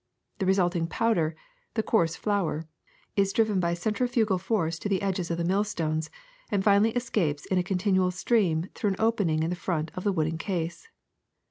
[0.39, 1.35] The resulting powder,
[1.75, 2.67] the coarse flour,
[3.15, 6.09] is driven by centrifugal force to the edges of the millstones,
[6.49, 10.11] and finally escapes in a continual stream through an opening in the front of the
[10.11, 10.87] wooden case.